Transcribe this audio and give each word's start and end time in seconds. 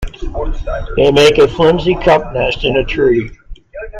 They 0.97 1.11
make 1.11 1.37
a 1.37 1.47
flimsy 1.47 1.93
cup 1.93 2.33
nest 2.33 2.63
in 2.65 2.75
a 2.77 2.83
tree. 2.83 3.29